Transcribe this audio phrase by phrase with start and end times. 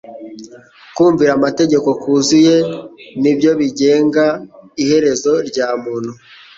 [0.95, 2.55] Kumvira amategeko kuzuye
[3.21, 4.25] ni byo bigenga
[4.83, 6.11] iherezo rya muntu.